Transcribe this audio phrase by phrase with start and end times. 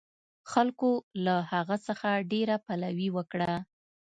[0.51, 0.91] خلکو
[1.25, 3.53] له هغه څخه ډېره پلوي وکړه.